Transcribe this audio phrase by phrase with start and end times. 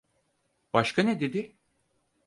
[0.73, 1.55] Başka ne dedi?